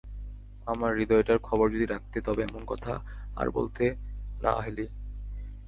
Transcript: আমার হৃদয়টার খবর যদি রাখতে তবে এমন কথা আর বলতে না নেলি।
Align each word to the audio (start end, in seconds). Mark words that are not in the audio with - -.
আমার 0.67 0.91
হৃদয়টার 0.95 1.39
খবর 1.39 1.65
যদি 1.71 1.85
রাখতে 1.85 2.17
তবে 2.21 2.41
এমন 2.43 2.61
কথা 2.65 2.93
আর 3.35 3.47
বলতে 3.49 3.83
না 4.41 4.53
নেলি। 4.61 4.85